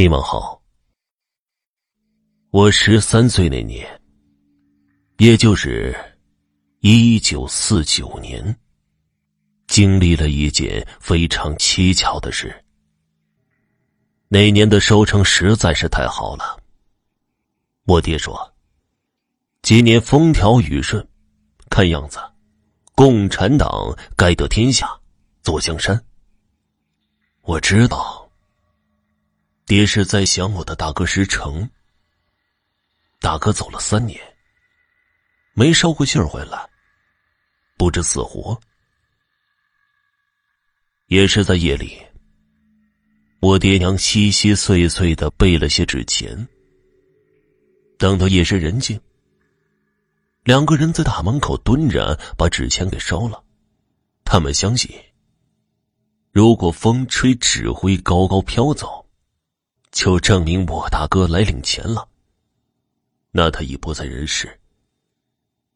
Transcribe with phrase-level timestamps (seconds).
[0.00, 0.62] 你们好，
[2.50, 4.00] 我十三岁那年，
[5.16, 5.92] 也就是
[6.78, 8.56] 一九四九年，
[9.66, 12.64] 经历了一件非常蹊跷的事。
[14.28, 16.62] 那年的收成实在是太好了。
[17.84, 18.54] 我爹说，
[19.62, 21.04] 今年风调雨顺，
[21.70, 22.20] 看样子，
[22.94, 24.88] 共产党该得天下，
[25.42, 26.00] 坐江山。
[27.42, 28.17] 我知道。
[29.68, 31.68] 爹是在想我的大哥石成。
[33.20, 34.18] 大哥走了三年，
[35.52, 36.66] 没捎过信儿回来，
[37.76, 38.58] 不知死活。
[41.08, 42.00] 也是在夜里，
[43.40, 46.48] 我爹娘稀稀碎碎的备了些纸钱。
[47.98, 48.98] 等到夜深人静，
[50.44, 53.44] 两个人在大门口蹲着，把纸钱给烧了。
[54.24, 54.90] 他们相信，
[56.32, 59.04] 如果风吹纸灰高高飘走。
[59.90, 62.08] 就证明我大哥来领钱了。
[63.30, 64.58] 那他已不在人世。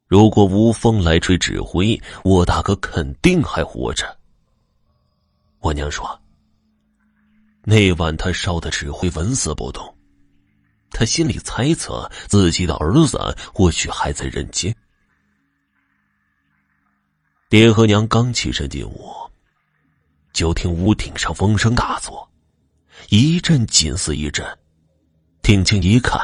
[0.07, 4.19] 如果无风来吹纸灰，我大哥肯定还活着。
[5.61, 6.21] 我娘说，
[7.63, 9.97] 那晚他烧的纸灰纹丝不动，
[10.91, 13.19] 他心里猜测自己的儿子
[13.55, 14.75] 或许还在人间。
[17.49, 19.15] 爹和娘刚起身进屋，
[20.33, 22.29] 就听屋顶上风声大作。
[23.15, 24.43] 一阵紧似一阵，
[25.43, 26.19] 定睛一看，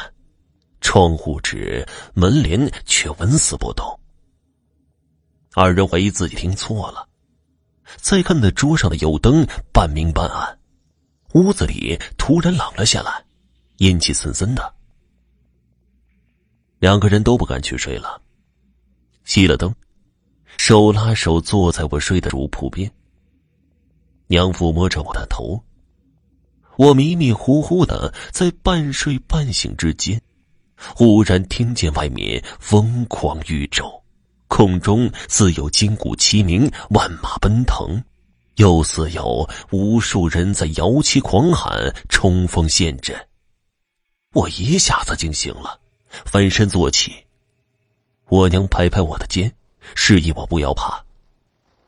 [0.81, 3.85] 窗户纸、门帘却纹丝不动。
[5.53, 7.07] 二人怀疑自己听错了，
[7.99, 10.59] 再看那桌上的油灯半明半暗，
[11.35, 13.23] 屋子里突然冷了下来，
[13.77, 14.75] 阴气森森的。
[16.79, 18.19] 两个人都不敢去睡了，
[19.27, 19.75] 熄了灯，
[20.57, 22.91] 手拉手坐在我睡的主铺边。
[24.29, 25.63] 娘抚摸着我的头。
[26.79, 30.23] 我迷迷糊糊的在半睡半醒之间，
[30.77, 34.01] 忽然听见外面疯狂宇宙，
[34.47, 38.01] 空中似有金鼓齐鸣，万马奔腾，
[38.59, 43.27] 又似有无数人在摇旗狂喊，冲锋陷阵。
[44.33, 47.13] 我一下子惊醒了，翻身坐起。
[48.29, 49.53] 我娘拍拍我的肩，
[49.97, 51.05] 示意我不要怕。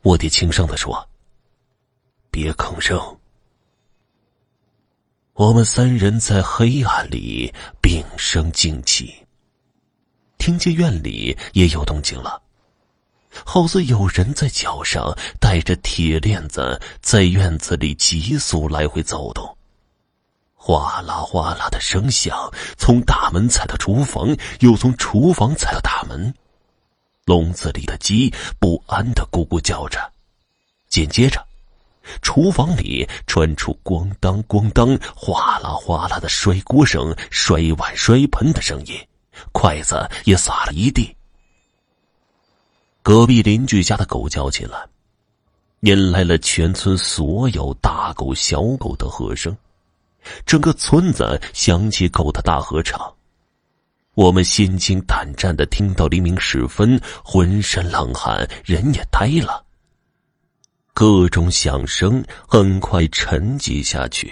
[0.01, 1.07] 我爹轻声的说
[2.29, 2.99] ：“别吭声。”
[5.33, 9.15] 我们三人在黑暗里屏声静气，
[10.37, 12.41] 听见院里也有动静了，
[13.45, 19.57] 好似有人在脚上带着铁链子在院子里急速来回走动，
[20.53, 26.33] 哗啦哗啦的声响从大门踩到厨房，又从厨房踩到大门，
[27.23, 30.11] 笼子里的鸡不安的咕咕叫着，
[30.89, 31.47] 紧接着。
[32.21, 38.95] 厨房里传出咣当咣当、哗啦哗啦的摔锅声、摔碗摔盆的声音，
[39.51, 41.15] 筷子也撒了一地。
[43.03, 44.77] 隔壁邻居家的狗叫起来，
[45.81, 49.57] 引来了全村所有大狗小狗的和声，
[50.45, 53.11] 整个村子响起狗的大合唱。
[54.13, 59.65] 我们心惊胆战的听到黎明时分，浑身冷汗，人也呆了。
[61.01, 64.31] 各种响声很快沉寂下去，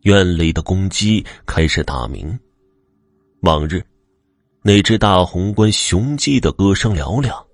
[0.00, 2.36] 院里的公鸡开始打鸣。
[3.42, 3.80] 往日，
[4.62, 7.46] 那只大红冠雄鸡的歌声嘹亮，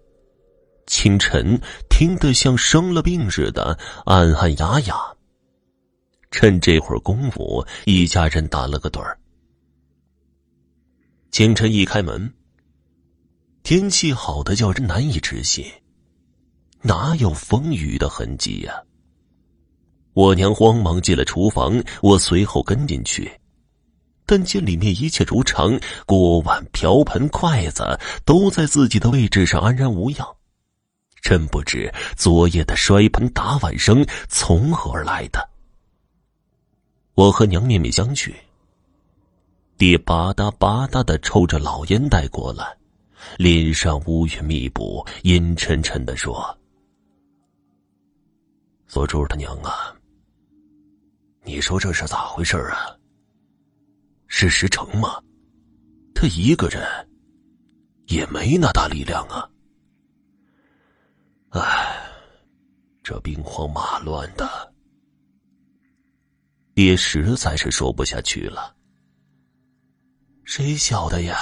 [0.86, 4.96] 清晨听得像生了病似的，暗暗哑哑。
[6.30, 9.20] 趁这会儿功夫，一家人打了个盹儿。
[11.30, 12.32] 清晨一开门，
[13.62, 15.66] 天气好的叫人难以置信。
[16.82, 18.82] 哪有风雨的痕迹呀？
[20.14, 23.30] 我娘慌忙进了厨房，我随后跟进去，
[24.26, 30.26] 但见里面一切如常，锅碗瓢盆筷子都在自己的位置上安然无恙。
[31.22, 35.50] 真不知昨夜的摔盆打碗声从何而来的。
[37.14, 38.32] 我和娘面面相觑，
[39.76, 42.66] 爹吧嗒吧嗒的抽着老烟袋过来，
[43.36, 46.56] 脸上乌云密布，阴沉沉的说。
[48.90, 49.94] 做主的娘啊，
[51.44, 52.98] 你说这是咋回事啊？
[54.26, 55.22] 是石成吗？
[56.12, 56.82] 他一个人
[58.08, 59.48] 也没那大力量啊！
[61.50, 62.02] 唉，
[63.04, 64.74] 这兵荒马乱的，
[66.74, 68.74] 爹实在是说不下去了。
[70.42, 71.38] 谁晓得呀？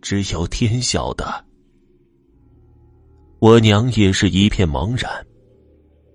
[0.00, 1.44] 只有天晓得。
[3.40, 5.26] 我娘也是一片茫然。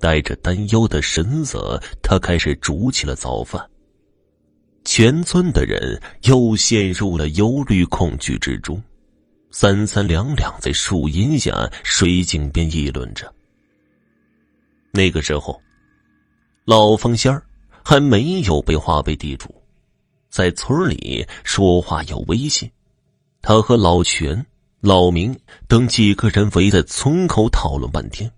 [0.04, 3.66] 带着担忧的神色，他开始煮起了早饭。
[4.84, 8.84] 全村的人又陷入了忧虑恐惧之中，
[9.50, 13.34] 三三两两在树荫下、水井边议论着。
[14.92, 15.58] 那个时候，
[16.66, 17.42] 老凤仙儿
[17.82, 19.56] 还没有被划为地主，
[20.30, 22.70] 在村里说话有威信。
[23.42, 24.46] 他和老全、
[24.82, 25.34] 老明
[25.70, 28.30] 等几个人围在村口讨论半天。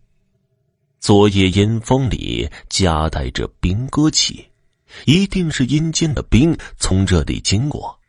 [1.06, 4.50] 昨夜阴风里夹带着兵戈气。
[5.06, 8.00] 一定是阴间的兵从这里经过。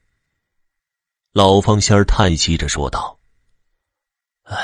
[1.32, 3.18] 老方仙叹息着说道
[4.48, 4.56] ：“唉，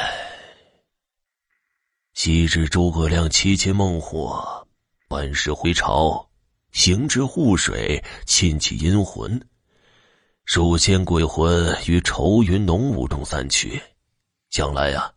[2.14, 4.66] 昔日诸葛亮七擒孟获，
[5.08, 6.26] 班师回朝，
[6.70, 9.46] 行至护水，沁起阴魂，
[10.46, 13.78] 数千鬼魂于愁云浓雾中散去。
[14.48, 15.12] 将来呀，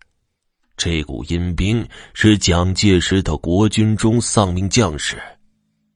[0.86, 1.84] 这股阴兵
[2.14, 5.20] 是蒋介石的国军中丧命将士。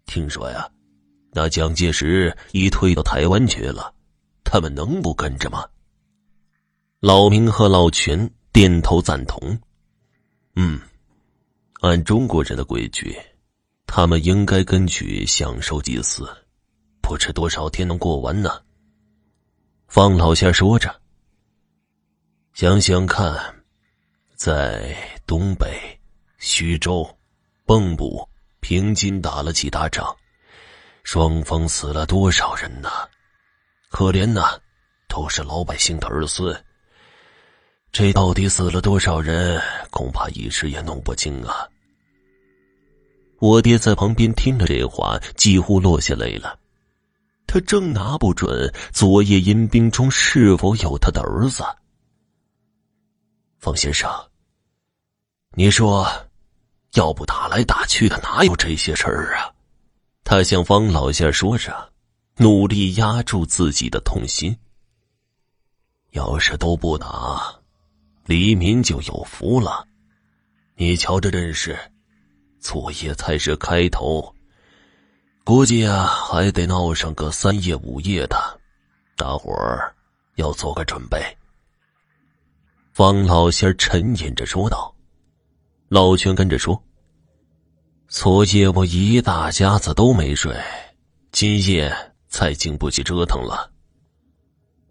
[0.07, 0.67] 听说呀。”
[1.31, 3.93] 那蒋介石已退到台湾去了，
[4.43, 5.63] 他们能不跟着吗？
[7.01, 9.59] 老明和老全点头赞同。
[10.55, 10.79] 嗯，
[11.81, 13.15] 按中国人的规矩，
[13.85, 16.27] 他们应该跟去享受祭祀，
[16.99, 18.59] 不知多少天能过完呢。
[19.87, 20.99] 方老仙说着
[22.53, 23.58] ：“想想看，
[24.39, 24.95] 在
[25.27, 25.99] 东北、
[26.37, 27.05] 徐州、
[27.67, 28.25] 蚌埠、
[28.61, 30.15] 平津打了几大仗。”
[31.03, 32.89] 双方死了多少人呢？
[33.89, 34.57] 可怜呐，
[35.09, 36.57] 都是老百姓的儿孙。
[37.91, 39.61] 这到底死了多少人？
[39.91, 41.67] 恐怕一时也弄不清啊。
[43.39, 46.57] 我爹在旁边听了这话，几乎落下泪了。
[47.45, 51.61] 他正拿不准昨夜阴兵中是否有他的儿子。
[53.57, 54.09] 方先生，
[55.59, 56.07] 你说，
[56.93, 59.51] 要不打来打去的，哪有这些事儿啊？
[60.23, 61.91] 他向方老仙说着，
[62.37, 64.57] 努力压住自己的痛心。
[66.11, 67.53] 要是都不打，
[68.23, 69.85] 黎民就有福了。
[70.75, 71.77] 你瞧这阵势，
[72.61, 74.33] 昨夜才是开头，
[75.43, 78.61] 估计啊还得闹上个三夜五夜的，
[79.17, 79.93] 大伙儿
[80.35, 81.21] 要做个准备。
[82.93, 84.95] 方老仙沉吟着说道，
[85.89, 86.79] 老全跟着说。
[88.07, 90.55] 昨夜我一大家子都没睡，
[91.31, 91.91] 今夜
[92.27, 93.71] 再经不起折腾了。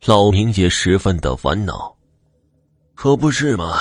[0.06, 1.96] 老明也十分的烦恼，
[2.94, 3.78] 可不是嘛？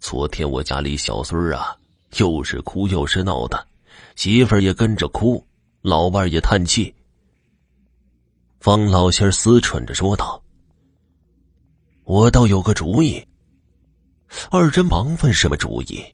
[0.00, 1.76] 昨天我家里小孙啊，
[2.16, 3.64] 又是哭又是闹的，
[4.16, 5.44] 媳妇儿也跟着哭，
[5.80, 6.92] 老伴也叹气。
[8.58, 10.42] 方老仙儿思忖着说道
[12.02, 13.24] ：“我倒有个主意。”
[14.50, 16.04] 二人忙问：“什么主意？”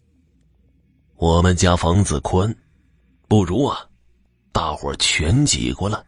[1.20, 2.54] 我们家房子宽，
[3.26, 3.84] 不如啊，
[4.52, 6.00] 大伙全挤过来。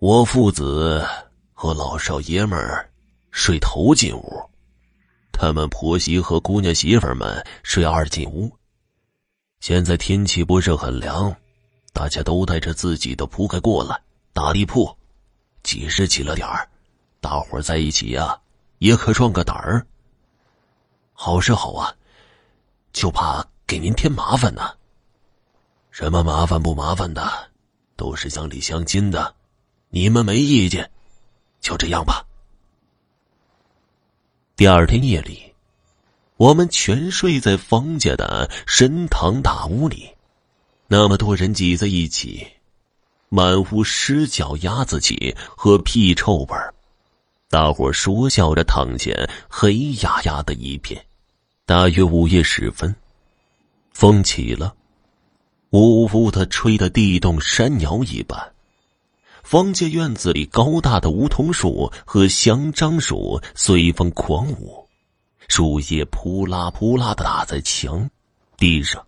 [0.00, 1.06] 我父子
[1.52, 2.90] 和老少爷们儿
[3.30, 4.50] 睡头进屋，
[5.30, 8.50] 他们婆媳和姑娘媳妇们睡二进屋。
[9.60, 11.32] 现在天气不是很凉，
[11.92, 13.96] 大家都带着自己的铺盖过来
[14.32, 14.92] 打地铺，
[15.62, 16.68] 挤实起了点儿，
[17.20, 18.36] 大伙在一起呀，
[18.78, 19.86] 也可壮个胆儿。
[21.12, 21.94] 好是好啊，
[22.92, 23.46] 就怕。
[23.70, 24.72] 给您添麻烦呢？
[25.92, 27.22] 什么麻烦不麻烦的，
[27.94, 29.32] 都是乡里乡亲的，
[29.90, 30.90] 你们没意见，
[31.60, 32.26] 就这样吧。
[34.56, 35.54] 第二天夜里，
[36.36, 40.10] 我们全睡在方家的神堂大屋里，
[40.88, 42.44] 那么多人挤在一起，
[43.28, 46.74] 满屋湿脚丫子气和屁臭味儿，
[47.48, 49.12] 大伙说笑着躺下，
[49.48, 51.00] 黑压压的一片。
[51.64, 52.92] 大约午夜时分。
[54.00, 54.74] 风起了，
[55.72, 58.54] 呜呜的吹得地动山摇一般。
[59.42, 64.88] 方家院子里高大的梧桐树和香樟树随风狂舞，
[65.48, 68.08] 树叶扑啦扑啦的打在墙、
[68.56, 69.06] 地上。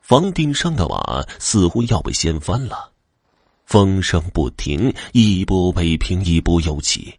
[0.00, 2.90] 房顶上的瓦似乎要被掀翻了，
[3.66, 7.16] 风声不停，一波未平一波又起。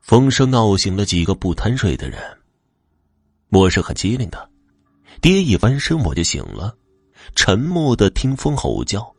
[0.00, 2.38] 风声闹醒了几个不贪睡的人。
[3.48, 4.51] 我是很机灵的。
[5.22, 6.76] 爹一翻身，我就醒了，
[7.36, 9.14] 沉默的听风吼叫。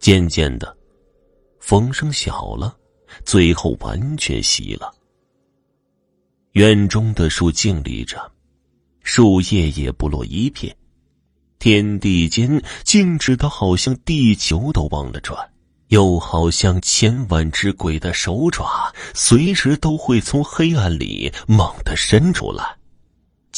[0.00, 0.76] 渐渐的，
[1.60, 2.76] 风声小了，
[3.24, 4.92] 最后完全熄了。
[6.54, 8.32] 院中的树静立着，
[9.04, 10.76] 树叶也不落一片，
[11.60, 15.38] 天地间静止的好像地球都忘了转，
[15.88, 22.76] 又好像千万只鬼的手爪，随时都会从黑暗里猛地伸出来。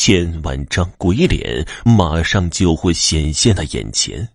[0.03, 4.27] 千万张鬼脸马上就会显现在眼前，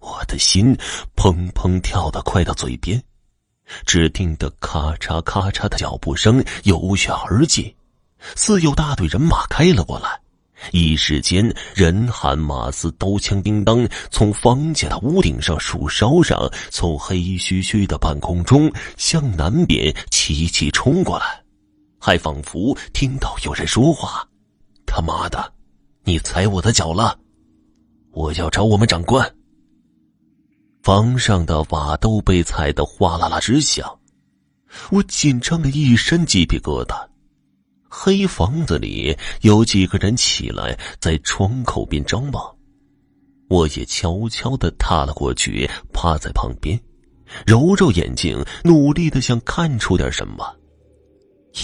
[0.00, 0.74] 我的心
[1.14, 2.98] 砰砰跳得快到嘴边，
[3.84, 7.74] 只听得咔嚓咔嚓的脚步声由远而近，
[8.36, 10.18] 似有大队人马开了过来。
[10.72, 21.42] 一时间，人喊马嘶，刀枪叮当，从房家的屋顶上、树梢上，从黑黢黢的半空中向南边齐齐冲过来，
[22.00, 24.26] 还仿佛听到有人说话
[24.94, 25.52] ：“他妈的，
[26.04, 27.18] 你踩我的脚了！
[28.12, 29.28] 我要找我们长官。”
[30.84, 33.98] 房上的瓦都被踩得哗啦啦直响，
[34.92, 36.94] 我紧张的一身鸡皮疙瘩。
[37.88, 42.56] 黑房子里有几个人起来，在窗口边张望，
[43.48, 46.80] 我也悄悄的踏了过去，趴在旁边，
[47.44, 50.54] 揉揉眼睛，努力的想看出点什么。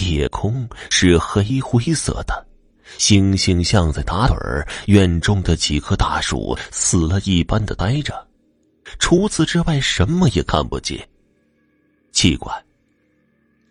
[0.01, 2.45] 夜空是黑灰色的，
[2.97, 8.27] 星星像在打盹儿，院中的几棵大树死了一般的呆着，
[8.99, 11.07] 除此之外什么也看不见。
[12.11, 12.53] 奇怪。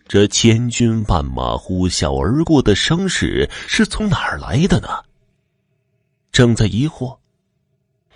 [0.09, 4.89] 这千军万马呼啸而过的声势是从哪儿来的呢？
[6.33, 7.17] 正在疑惑，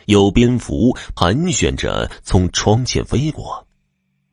[0.06, 3.64] 有蝙蝠盘旋着从窗前飞过，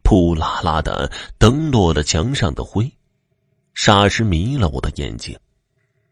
[0.02, 2.92] 扑啦啦的蹬落了墙上的灰，
[3.76, 5.38] 霎时迷了我的眼睛。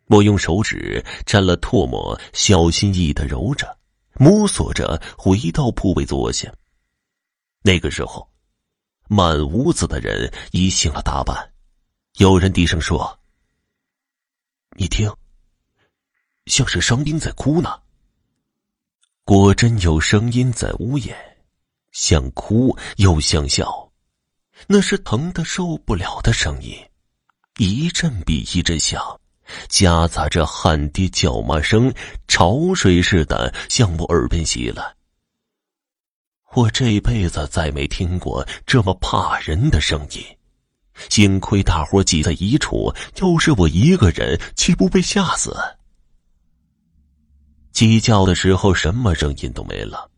[0.10, 3.78] 我用手指沾了唾沫，小心翼翼的揉着，
[4.16, 6.54] 摸索着回到铺位坐下。
[7.64, 8.28] 那个时候。
[9.12, 11.52] 满屋子的人已醒了大半，
[12.18, 13.20] 有人低声说
[14.78, 15.12] ：“你听，
[16.46, 17.82] 像是伤兵在哭呢。”
[19.26, 21.18] 果真有声音在屋檐，
[21.92, 23.92] 像哭又像笑，
[24.68, 26.78] 那是疼的受不了的声音，
[27.58, 29.20] 一阵比一阵响，
[29.68, 31.94] 夹杂着汗滴叫骂声，
[32.28, 34.96] 潮水似的向我耳边袭来。
[36.54, 40.24] 我这辈子再没听过这么怕人的声音，
[41.10, 45.56] 幸亏大伙挤在一处，要是我一个人，岂不被吓死？
[47.72, 50.10] 鸡叫的时候，什么声音都没了。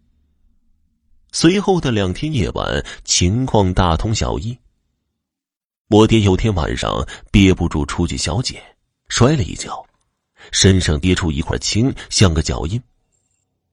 [1.34, 4.58] 随后的两天夜晚，情况大同小异。
[5.90, 8.64] 我爹有天晚上憋不住出去小解，
[9.12, 9.86] 摔了一跤，
[10.54, 12.82] 身上跌出一块青，像个脚印。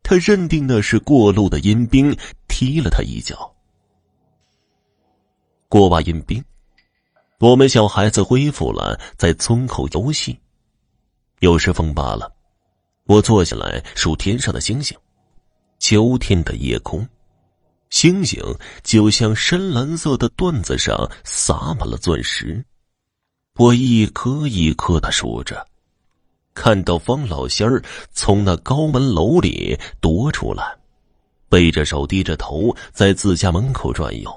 [0.03, 2.15] 他认定那是过路的阴兵
[2.49, 3.55] 踢了他一脚。
[5.69, 6.45] 过完阴兵，
[7.39, 10.37] 我们小孩子恢复了在村口游戏。
[11.39, 12.35] 有时风罢了，
[13.05, 14.99] 我坐下来数天上的星星。
[15.79, 17.09] 秋天的夜空，
[17.91, 18.43] 星星
[18.83, 22.65] 就像深蓝色的缎子上撒满了钻石。
[23.59, 25.67] 我一颗一颗的数着。
[26.55, 30.77] 看到方老仙儿从那高门楼里踱出来，
[31.49, 34.33] 背着手低着头在自家门口转悠，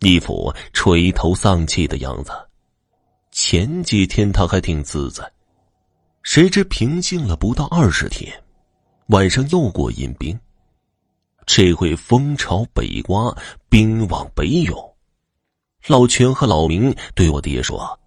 [0.00, 2.32] 一副垂头丧气的样子。
[3.30, 5.30] 前几天他还挺自在，
[6.22, 8.32] 谁知平静了不到二十天，
[9.08, 10.38] 晚上又过阴兵。
[11.44, 13.36] 这回风朝北刮，
[13.68, 14.94] 兵往北涌。
[15.86, 17.99] 老全和老明对我爹说。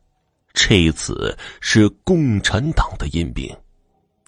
[0.53, 3.53] 这一次是共产党的阴兵，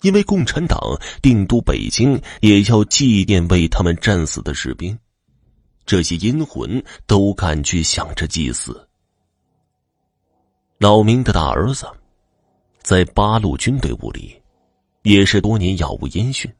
[0.01, 0.79] 因为共产党
[1.21, 4.97] 定都北京，也要祭奠为他们战死的士兵。
[5.85, 8.87] 这些阴魂都赶去想着祭祀。
[10.79, 11.87] 老明的大儿子，
[12.81, 14.35] 在八路军队伍里，
[15.03, 16.51] 也是多年杳无音讯。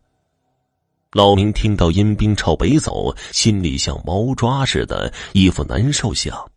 [1.12, 6.52] 老明听到阴兵朝北走，心里像猫抓似的，一副难受相。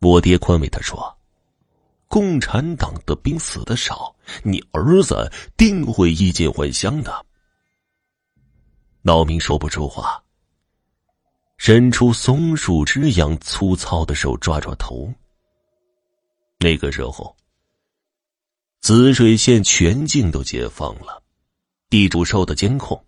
[0.00, 1.14] 我爹宽慰他说。
[2.12, 7.24] 共产党的兵死的少，你儿子定会衣锦还乡的。
[9.00, 10.22] 老明说不出话，
[11.56, 15.10] 伸出松树枝样粗糙的手抓抓头。
[16.58, 17.34] 那个时候，
[18.82, 21.22] 滋水县全境都解放了，
[21.88, 23.02] 地主受的监控，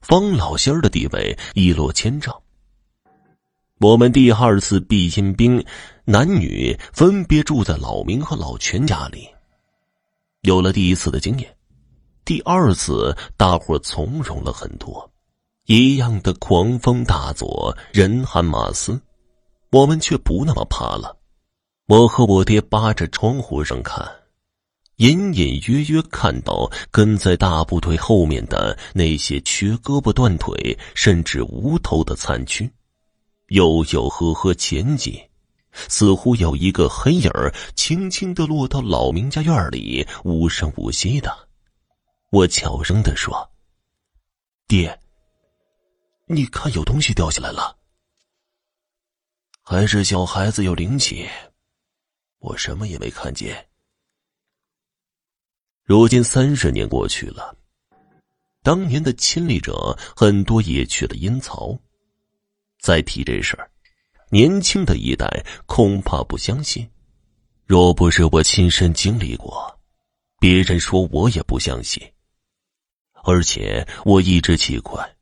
[0.00, 2.34] 方老仙儿的地位一落千丈。
[3.80, 5.64] 我们第二次避阴兵，
[6.04, 9.28] 男女分别住在老明和老全家里。
[10.40, 11.56] 有了第一次的经验，
[12.24, 15.08] 第二次大伙从容了很多。
[15.66, 19.00] 一样的狂风大作，人喊马嘶，
[19.70, 21.16] 我们却不那么怕了。
[21.86, 24.04] 我和我爹扒着窗户上看，
[24.96, 32.68] 隐隐约约看到跟在大部队后面的那些缺胳膊断腿，甚至无头的残躯。
[33.48, 35.14] 悠悠呵呵前进，
[35.72, 41.48] 似乎有一个黑影儿轻轻的落到老明家院里，无声无息的。
[42.30, 43.50] 我悄声的说
[44.68, 45.00] ：“爹，
[46.26, 47.78] 你看，有东西掉下来了。
[49.62, 51.26] 还是小孩子有灵气，
[52.38, 53.66] 我什么也没看见。
[55.84, 57.56] 如今三十年过去了，
[58.62, 61.78] 当年的亲历者很多也去了阴曹。
[62.78, 63.70] 再提这事儿，
[64.30, 66.88] 年轻的一代恐怕不相信。
[67.66, 69.78] 若不是我亲身经历过，
[70.38, 72.02] 别人说我也不相信。
[73.24, 75.16] 而且我一直奇怪。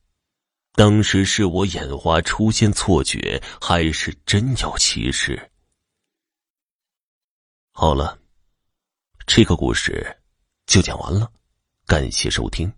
[0.74, 5.50] 当时是我眼花出现错觉，还是真有其事？
[7.72, 8.18] 好了，
[9.26, 10.14] 这个故事
[10.66, 11.32] 就讲完了，
[11.86, 12.70] 感谢收听。